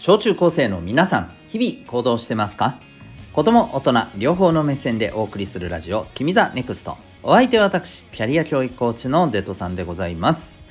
[0.00, 2.78] 小中高生の皆さん日々行動してますか？
[3.32, 6.96] 子供大人両方の目線でお送りするラジオ「君ザネクスト。
[7.24, 10.62] お相手は私キャリア教育コーチのデトさんでございます。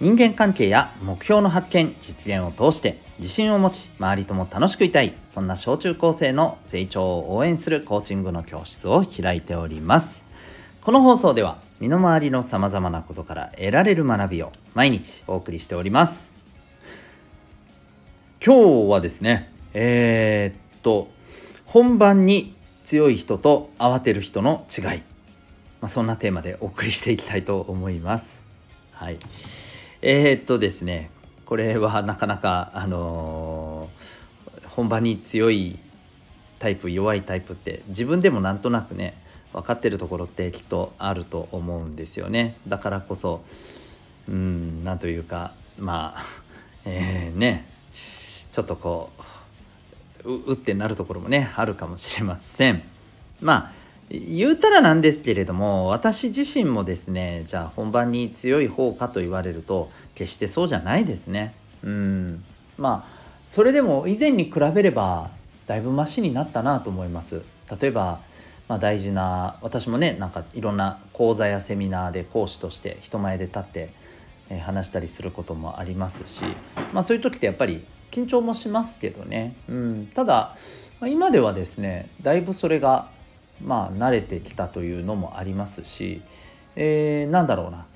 [0.00, 10.26] 人間関係や目標の発見実現を通して自信を持ち周りとも楽しくいたいそんな小中高生の成長を応援するコーチングの教室を開いております。
[10.82, 16.35] この放送では身の回りのさまざまなことから得られる学びを毎日お送りしております。
[18.46, 21.08] 今日はですねえー、っと
[21.64, 28.44] 本番に強い人と慌てる人の違い、まあ、そんなテーマでお送りしていきたいと思います。
[28.92, 29.18] はい。
[30.00, 31.10] えー、っとですね
[31.44, 35.80] これはなかなかあのー、本番に強い
[36.60, 39.20] タイプ弱いタイプって自分でもなんとなくね
[39.54, 42.54] 分かってるところってきっとあると思うんですよね。
[42.68, 43.42] だからこそ
[44.28, 46.24] うんなんというかまあ
[46.86, 47.74] えー、ね
[48.56, 49.10] ちょっとこ
[50.24, 52.82] ううってなるところもねあるかもしれません。
[53.42, 53.72] まあ
[54.08, 61.54] 言うたらなんですけれども私自身もですねじゃあ本番に強い方かと言われると決してそうじゃないですね。
[61.84, 62.44] うん。
[62.78, 65.28] まあそれでも以前に比べれば
[65.66, 67.42] だいぶマシになったなと思います。
[67.78, 68.20] 例えば、
[68.68, 73.90] まあ、大事な私もねなんかいろんな講座やセミナーで講師として人前で立って
[74.62, 76.42] 話したりすることもありますし、
[76.94, 80.56] まあ、そういう時ってやっぱり緊張もしますけどね、うん、ただ
[81.02, 83.08] 今ではですねだいぶそれが
[83.62, 86.22] まあ慣れてきたというのもありますし、
[86.74, 87.86] えー、なんだろうな。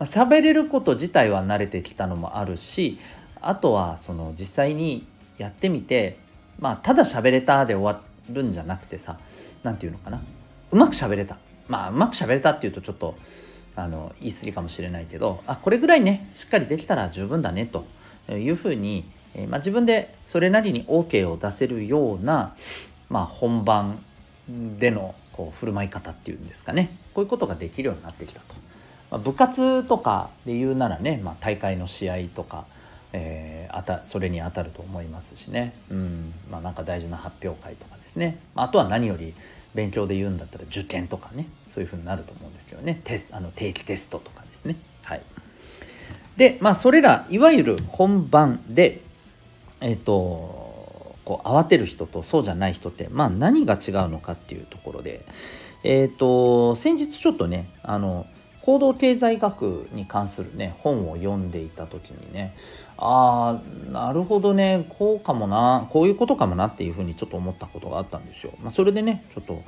[0.00, 2.98] 喋れること自体は慣れてきたのもあるし
[3.40, 5.06] あとはその実際に
[5.38, 6.18] やってみて
[6.58, 9.18] まあただ喋れたで終わるんじゃなくてさ
[9.62, 10.20] 何て言うのかな。
[10.72, 11.36] うまく喋れた。
[11.68, 13.16] まあうまく喋れたっていうとちょっと
[13.76, 17.86] あの言い過ぎかもしれないけどあこれぐらいねしっかりできたら十分だねと
[18.28, 22.54] いうふうにえー、まあ、自分でそれなりに OK を出せるような、
[23.08, 24.02] まあ、本番
[24.78, 26.90] でのこう振る舞い方っていうんですかね。
[27.14, 28.54] こういうことができるようになってきたと。
[29.10, 32.64] まあ、部活とかで言うならね、まあ、大会の試合とか、
[33.12, 36.34] えー、あたそれに当たると思いますしね、うん。
[36.50, 39.34] まあ、なんか大事な発表会とかですね、まあ、とは何より
[39.74, 41.46] 勉強で言うんだったら受験とかね。
[41.72, 43.00] そういうふうになると思うんですけどね。
[43.04, 44.76] テスあの定期テストとかですね。
[45.04, 45.22] はい、
[46.36, 49.00] でまあそれらいわゆる本番で
[49.82, 55.24] えっ、とこう慌てる人とそうじゃない人ってまあ何が違うのかっていうところで
[55.84, 58.26] えっ、と先日ちょっとねあの
[58.62, 62.54] 行動経済学に関するね本を読んでいた時にね
[62.96, 68.52] ああなるほどねこうかもなこういうことかもなっていうふうにちょっと思ったことがあったんですよ。
[68.62, 69.62] まあ、それでねちょっと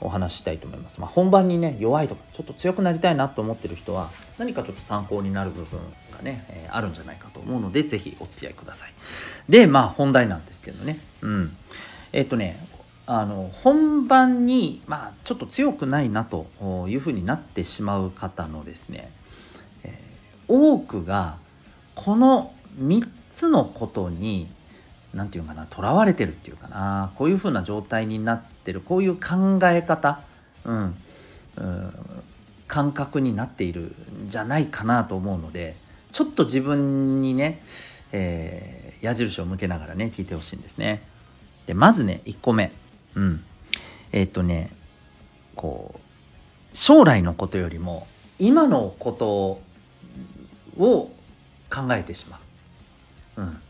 [0.00, 1.00] お話ししたいと思います。
[1.00, 5.80] まあ、本番にね弱いとかちょっと強くなりたいなと思ってる人は何かちょっと参考になる部分
[6.16, 8.92] がね、えー、あるんじゃないかと思うので是非お付き合いください。
[9.48, 11.56] でまあ本題なんですけどねうん
[12.12, 12.64] えっ、とね
[13.06, 16.46] あの本番に、まあ、ちょっと強くないなと
[16.88, 19.10] いうふうになってしまう方のですね、
[19.82, 21.36] えー、多くが
[21.96, 24.46] この3つのことに
[25.14, 30.20] 何て言うかなとらわれてるっていうかなこういうふうな状態になってるこういう考え方、
[30.64, 30.96] うん、
[31.56, 31.92] うん、
[32.68, 33.94] 感覚になっている
[34.24, 35.76] んじゃないかなと思うので
[36.12, 37.62] ちょっと自分にね、
[38.12, 41.02] えー、矢印を向けながらね聞いてほしいんですね。
[41.66, 42.72] でまずね1個目。
[43.14, 43.44] うん。
[44.12, 44.70] えー、っとね、
[45.54, 48.06] こう、将来のことよりも、
[48.38, 49.60] 今のこと
[50.78, 51.10] を
[51.68, 52.40] 考えてしま
[53.36, 53.42] う。
[53.42, 53.60] うん。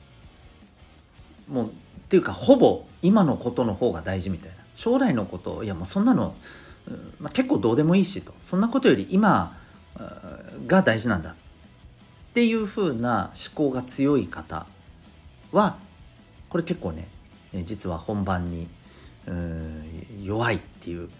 [1.51, 1.71] もう、っ
[2.09, 4.57] ていうか、ほぼ今のことの方が大事みたいな。
[4.75, 6.35] 将来のこと、いやもうそんなの、
[7.21, 8.33] まあ、結構どうでもいいしと。
[8.43, 9.57] そんなことより今
[10.67, 11.31] が大事なんだ。
[11.31, 11.35] っ
[12.33, 14.67] ていう風な思考が強い方
[15.53, 15.77] は、
[16.49, 17.09] これ結構ね、
[17.65, 18.69] 実は本番に
[20.23, 21.11] 弱いっていう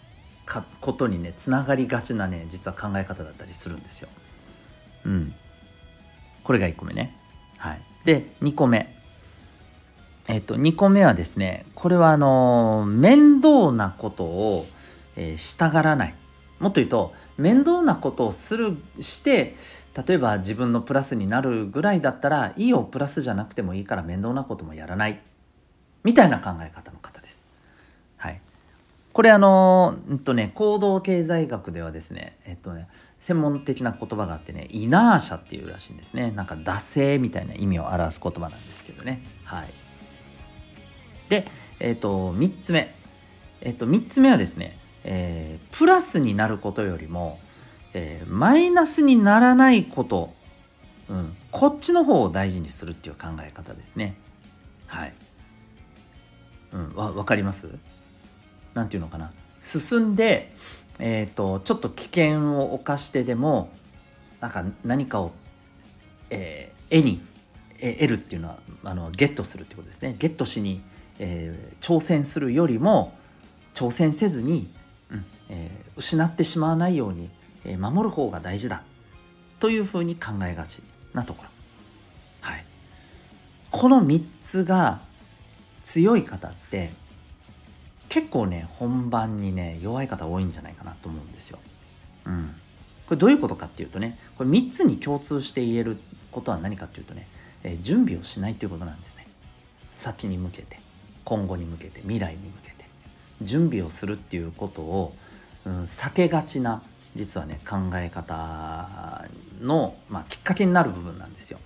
[0.47, 4.09] かことにねつながりがちなね実は考え方だったりするんですよ。
[5.05, 5.35] うん。
[6.43, 7.17] これが1個目ね。
[7.59, 7.81] はい。
[8.05, 9.00] で2個目。
[10.31, 14.67] えっと2個目はですねこれはあの面倒なことを、
[15.17, 16.15] えー、したがらない。
[16.61, 19.57] もっと言うと面倒なことをするして
[20.07, 25.21] 例えば自分のプラスになるぐらいだったらいいよプラスじゃなくてもいいから面倒なこともやらない
[26.05, 27.45] みたいな考え方の方です。
[28.17, 28.41] はい
[29.13, 32.87] これあの、うんとね、行動経済学ではですね、えっとね、
[33.19, 36.31] 専門的な言葉があってね、イナーシャっていうらしいんですね。
[36.31, 39.23] なんか惰性みたいな意味を表す言葉なんですけどね。
[39.43, 39.90] はい。
[41.31, 41.47] で、
[41.79, 42.95] えっと、3つ目。
[43.63, 47.39] えっと、3つ目はですね、えー、プラスになることよりも、
[47.95, 50.33] えー、マイナスにならないこと、
[51.09, 54.17] うん、こっちの方を大事にするっていう考え方ですね。
[54.87, 55.15] はい。
[56.73, 57.69] うんわ分かります？
[58.75, 59.33] なんていうのかな。
[59.61, 60.53] 進んで
[61.01, 63.71] えーと、ちょっと危険を冒してでも
[64.41, 65.33] なんか何かを、
[66.29, 67.23] えー、絵に
[67.81, 70.15] 得るっていうのはあのゲットするってことですね。
[70.19, 70.83] ゲットしに、
[71.23, 73.13] えー、挑戦するよりも
[73.75, 74.69] 挑戦せずに、
[75.11, 77.29] うんえー、失ってしまわないように、
[77.65, 78.83] えー、守る方が大事だ
[79.61, 80.83] というふうに考えがち
[81.13, 81.51] なところ。
[82.41, 82.65] はい、
[83.71, 85.01] この3つが
[85.83, 86.91] 強い方って
[88.09, 91.59] 結構ね本番にね弱い方多いんじゃないかなと思うんですよ。
[92.25, 92.55] うん、
[93.07, 95.99] これどういうことかっていうとねこれ3つに共通して言える
[96.33, 97.29] ことは何かっていうとね、
[97.63, 99.27] えー、準備をしないということなんですね。
[99.87, 100.81] 先に向けて
[101.25, 102.85] 今後に向けて未来に向けて
[103.43, 105.15] 準備をするっていうことを、
[105.65, 106.83] うん、避けがちな
[107.15, 109.25] 実はね考え方
[109.61, 111.59] の、まあ、きっかけになる部分なんですよ。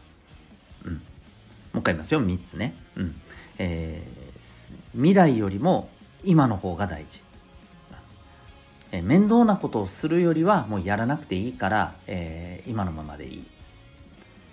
[0.85, 2.75] うん、もう一回言いますよ3つね。
[2.97, 3.21] うん
[3.59, 5.89] えー、未来よりも
[6.25, 7.21] 今の方が大事。
[8.95, 13.45] え面倒なことをするよりはもうやらなくていいから、えー、今のままでいい。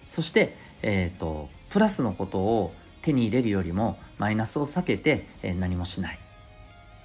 [0.09, 6.19] そして、えーと、プラスのことを手に入れるよりもマイナスを避けて、え、何もしない。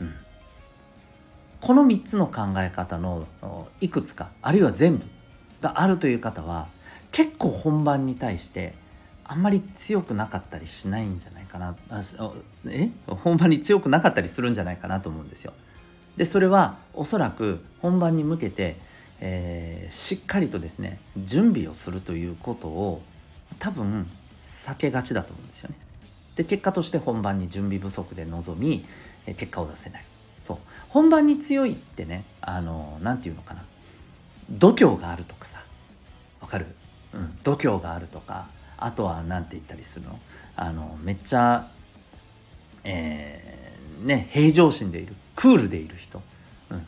[0.03, 0.15] うん、
[1.63, 3.27] この3つの考え方の
[3.81, 5.07] いくつかあるいは全部
[5.63, 6.69] があるという方は
[7.13, 8.75] 結構本番に対して
[9.25, 11.75] あんまり強くなかったりしないんじゃないかな
[12.69, 12.91] え？
[13.07, 15.55] 本番に強くなかったりするんじゃないかなと思うんですよ。
[16.19, 18.77] でそれはおそらく本番に向けて、
[19.21, 23.01] えー、しっかりとですね準備をするということを
[23.59, 24.07] 多分
[24.45, 25.77] 避けがちだと思うんですよね。
[26.37, 28.87] で結果として本番に準備不足で臨み、
[29.27, 30.05] 結果を出せない。
[30.43, 30.59] そう。
[30.89, 33.65] 本番に強いってねあの何て言うのかな。
[34.51, 35.61] 度胸があるとかさ。
[36.41, 36.67] わかる、
[37.13, 38.47] うん、度胸があるとか。
[38.79, 40.19] あとは何て言ったりするの？
[40.55, 41.67] あのめっちゃ、
[42.85, 45.15] えー、ね平常心でいる。
[45.35, 46.23] クールでいる人、
[46.71, 46.81] うん、っ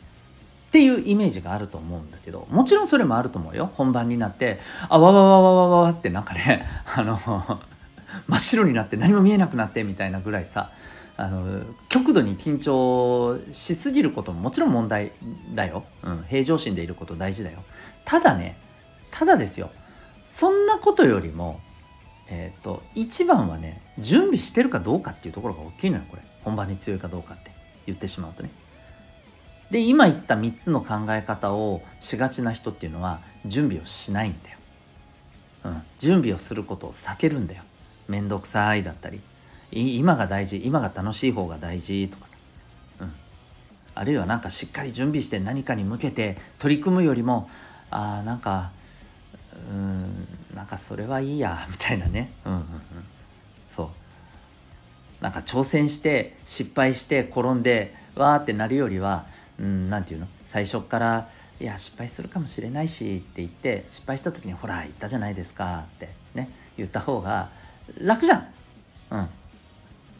[0.71, 3.71] ていうイメージがあると思うんだけどもちろんそれもあると思うよ。
[3.73, 6.65] 本番になってあわわわわわわってなんかね
[6.95, 7.17] あの
[8.27, 10.71] 真っ白になって何も見えなくなってみたいなぐらいさ
[11.17, 15.11] あの極度に緊張しすぎることももちろん問題
[15.53, 17.63] だよ、うん、平常心でいること大事だよ。
[18.05, 18.57] ただね
[19.11, 19.69] ただですよ。
[20.23, 21.59] そんなことよりも
[22.29, 26.21] えっ、ー、と一番はね準備してるかどうかっていうところが大きいのよこれ。
[26.45, 27.51] 本番に強いかどうかって
[27.85, 28.49] 言ってしまうとね。
[29.71, 34.57] で今言った3つの考え方をしがちな人っていうのは準備をしないんだよ、
[35.65, 37.63] うん、準備をすることを避けるんだよ。
[38.09, 39.21] めんどくさいだったり
[39.71, 42.37] 今が大事今が楽しい方が大事とかさ、
[43.01, 43.13] うん、
[43.95, 47.49] あるいはなんかしっかり準備して何かに向けて取り組むよりも
[47.91, 48.71] あなんか
[49.69, 52.31] うんなんかそれはいいや みたいなね。
[52.45, 52.65] うんうんうん。
[53.69, 55.23] そう。
[55.23, 59.25] なんか挑戦して失敗して転んでわーってなるよりは
[59.59, 60.27] うん何て言うの？
[60.45, 61.27] 最初から
[61.59, 66.49] いや失敗するかもしれないしって言って失敗した時にほら言ったじゃないですかってね。
[66.77, 67.49] 言った方が
[67.97, 68.47] 楽じゃん。
[69.11, 69.29] うん。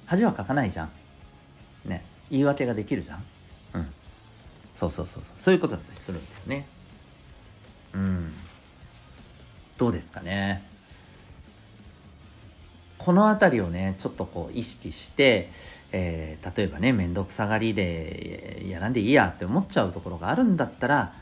[0.06, 0.90] 恥はかかないじゃん。
[1.86, 2.04] ね。
[2.30, 3.24] 言い訳ができるじゃん。
[3.76, 3.88] うん。
[4.76, 5.34] そうそうそうそう。
[5.38, 6.68] そういうことだったりするんだよね。
[7.94, 8.34] うん。
[9.78, 10.70] どうですかね。
[13.00, 15.50] この辺りをねちょっとこう意識して、
[15.92, 21.14] えー、例えばね面倒くさがりでやらんでいいやって思っちゃうところがあるんだったら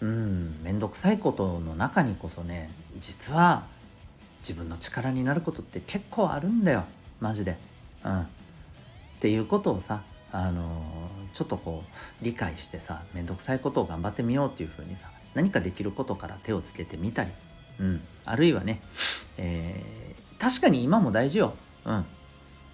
[0.00, 3.64] うん面倒くさいことの中にこそね実は
[4.40, 6.84] 自分の力になることって結構あるんだよ。
[7.20, 7.56] マジで。
[8.04, 8.26] うん、っ
[9.20, 17.30] ていうことをさあのー、ちょっとこう理解してさ面倒くさいことを頑張ってみようっていうふうにさ何かできることから手をつけてみたり。
[17.78, 18.82] うん、あるいはね、
[19.38, 21.54] えー、確かに今も大事よ、
[21.86, 22.04] うん、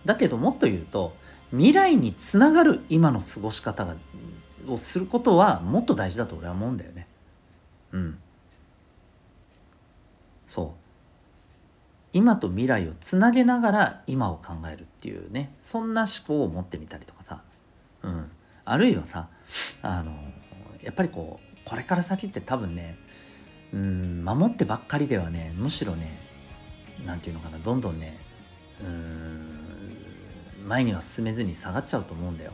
[0.05, 1.15] だけどもっと言うと
[1.53, 3.95] 未来につながる今の過ごし方が
[4.69, 7.07] をすることはもっと大事だと俺は思うんだよね。
[7.93, 8.19] うん。
[10.47, 10.86] そう。
[12.17, 17.43] 今と未来をつなげながら今を考えるっていうねそんな思考を持ってみたりとかさ、
[18.03, 18.31] うん、
[18.65, 19.29] あるいはさ
[19.83, 20.13] あの
[20.83, 22.97] やっぱりこうこれから先って多分ね
[23.75, 26.19] うん守ってばっかりではねむしろね
[27.05, 28.17] 何て言うのかなどんどんね
[28.83, 32.53] うん前には進めずに下がっちゃうと思うんだよ。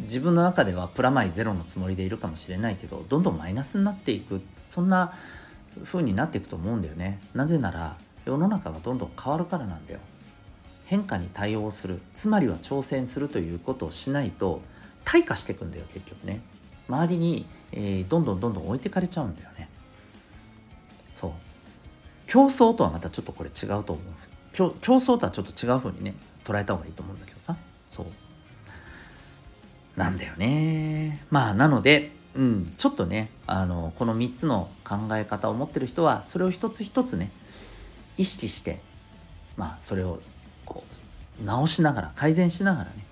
[0.00, 5.14] 自分の中ではプラマイゼロのつもりでいるかもしれないけどどんどんマイナスになっていくそんな
[5.84, 7.18] 風になっていくと思うんだよね。
[7.32, 10.00] なぜなら世の中がどんどん変わるからなんだよ。
[10.86, 12.00] 変化に対応する。
[12.12, 14.60] つまりは挑戦するということをしないと
[15.04, 16.40] 退化していくんだよ結局ね。
[16.88, 19.68] 周りに、えー、どんどんどんどん置いてかれちゃうんだよね。
[21.12, 21.30] そう。
[22.26, 23.98] 競争とはまたちょっとこれ違うと思う。
[24.52, 26.14] 競争とはちょっと違う風にね
[26.44, 27.56] 捉えた方がいいと思うんだけどさ。
[27.88, 28.06] そう。
[29.96, 31.24] なんだよね。
[31.30, 37.30] まあなのでうん、ちょっとねあのこの3つの考え方を持ってる人はそれを一つ一つね
[38.16, 38.80] 意識して
[39.56, 40.20] まあそれを
[40.64, 40.84] こ
[41.42, 43.04] う直しながら改善しながらね、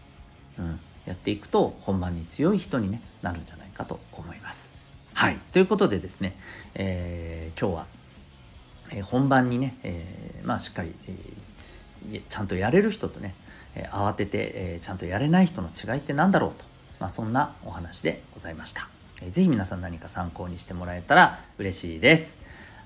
[0.58, 4.72] うん、やっていくと本番に強い人に、ね、なるんじゃないかと思います。
[5.14, 6.36] はいということでですね、
[6.74, 7.86] えー、今日は、
[8.90, 13.34] えー、本番にね、えー、まあしっかり、えー、ちゃんとやれる人とね、
[13.74, 16.64] え慌てて、えちゃんとやれない人の違いって何だろうと、
[16.98, 18.88] まあ、そんなお話でございました。
[19.30, 22.38] ぜひ皆さん何か参考にしてもらえたら嬉しいです。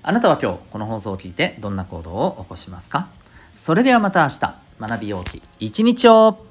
[0.03, 3.09] あなたは今日この放送を聞いてどんな行動を起こしますか？
[3.55, 4.55] それではまた明日。
[4.79, 6.46] 学びようき一日を。